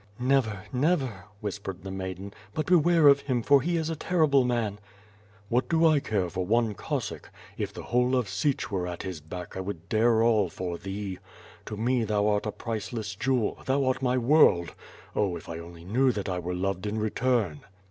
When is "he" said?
3.61-3.77